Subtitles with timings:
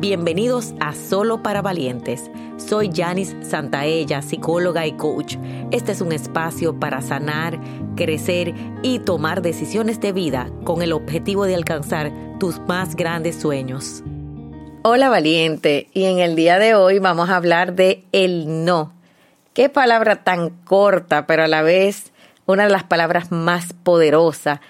[0.00, 2.30] Bienvenidos a Solo para Valientes.
[2.56, 5.36] Soy Janice Santaella, psicóloga y coach.
[5.72, 7.60] Este es un espacio para sanar,
[7.96, 14.02] crecer y tomar decisiones de vida con el objetivo de alcanzar tus más grandes sueños.
[14.84, 18.94] Hola valiente, y en el día de hoy vamos a hablar de el no.
[19.52, 22.10] Qué palabra tan corta, pero a la vez
[22.46, 24.60] una de las palabras más poderosas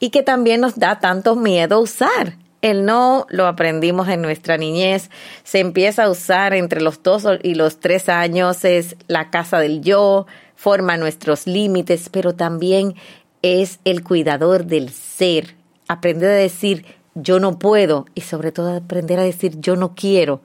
[0.00, 2.34] y que también nos da tanto miedo usar.
[2.62, 5.08] El no lo aprendimos en nuestra niñez,
[5.44, 9.80] se empieza a usar entre los dos y los tres años, es la casa del
[9.80, 12.96] yo, forma nuestros límites, pero también
[13.40, 15.54] es el cuidador del ser.
[15.88, 16.84] Aprender a decir
[17.14, 20.42] yo no puedo y sobre todo aprender a decir yo no quiero.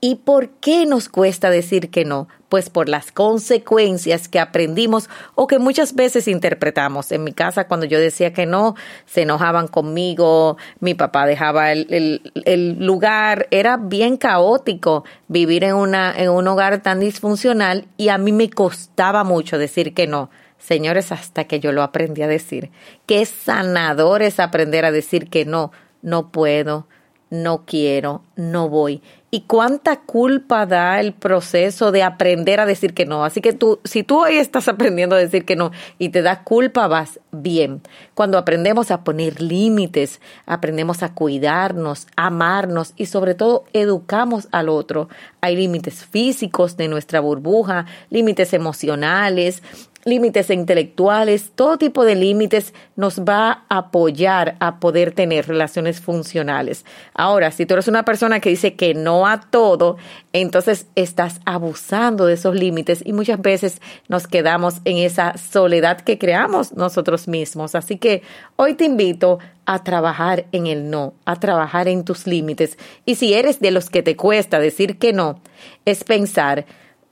[0.00, 2.28] ¿Y por qué nos cuesta decir que no?
[2.48, 7.10] Pues por las consecuencias que aprendimos o que muchas veces interpretamos.
[7.10, 12.22] En mi casa, cuando yo decía que no, se enojaban conmigo, mi papá dejaba el,
[12.44, 18.18] el, lugar, era bien caótico vivir en, una, en un hogar tan disfuncional y a
[18.18, 20.30] mí me costaba mucho decir que no.
[20.58, 22.70] Señores, hasta que yo lo aprendí a decir.
[23.06, 25.72] Qué sanador es aprender a decir que no,
[26.02, 26.86] no puedo,
[27.30, 29.02] no quiero, no voy.
[29.30, 33.24] Y cuánta culpa da el proceso de aprender a decir que no.
[33.26, 36.44] Así que tú, si tú hoy estás aprendiendo a decir que no y te da
[36.44, 37.82] culpa, vas bien.
[38.14, 45.10] Cuando aprendemos a poner límites, aprendemos a cuidarnos, amarnos y sobre todo educamos al otro.
[45.42, 49.62] Hay límites físicos de nuestra burbuja, límites emocionales,
[50.08, 56.84] límites intelectuales, todo tipo de límites nos va a apoyar a poder tener relaciones funcionales.
[57.14, 59.96] Ahora, si tú eres una persona que dice que no a todo,
[60.32, 66.18] entonces estás abusando de esos límites y muchas veces nos quedamos en esa soledad que
[66.18, 67.74] creamos nosotros mismos.
[67.74, 68.22] Así que
[68.56, 72.78] hoy te invito a trabajar en el no, a trabajar en tus límites.
[73.04, 75.40] Y si eres de los que te cuesta decir que no,
[75.84, 76.64] es pensar,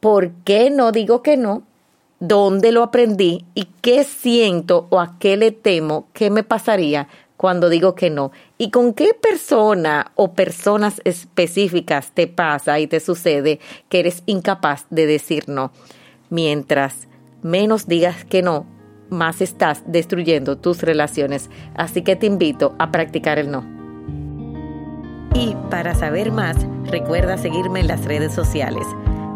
[0.00, 1.62] ¿por qué no digo que no?
[2.22, 7.68] Dónde lo aprendí y qué siento o a qué le temo, qué me pasaría cuando
[7.68, 8.30] digo que no.
[8.58, 14.86] Y con qué persona o personas específicas te pasa y te sucede que eres incapaz
[14.88, 15.72] de decir no.
[16.30, 17.08] Mientras
[17.42, 18.66] menos digas que no,
[19.10, 21.50] más estás destruyendo tus relaciones.
[21.74, 23.66] Así que te invito a practicar el no.
[25.34, 28.86] Y para saber más, recuerda seguirme en las redes sociales.